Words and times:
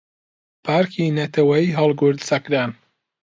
پارکی 0.65 1.05
نەتەوەییی 1.17 1.75
هەڵگورد 1.77 2.19
سەکران 2.29 2.71